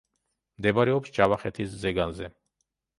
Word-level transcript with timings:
მდებარეობს 0.61 1.15
ჯავახეთის 1.19 1.79
ზეგანზე. 1.87 2.35